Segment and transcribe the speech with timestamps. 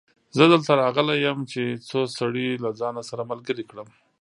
[0.37, 3.89] زه دلته راغلی يم چې څو سړي له ځانه سره ملګري کړم.